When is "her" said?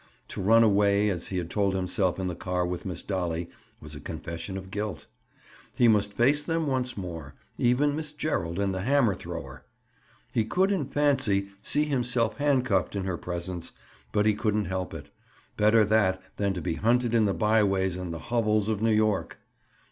13.03-13.15